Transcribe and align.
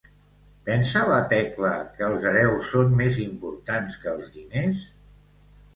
Pensa 0.69 1.03
la 1.11 1.19
Tecla 1.33 1.73
que 1.99 2.07
els 2.09 2.27
hereus 2.31 2.73
són 2.75 2.99
més 3.03 3.21
importants 3.29 4.03
que 4.07 4.13
els 4.17 4.35
diners? 4.41 4.83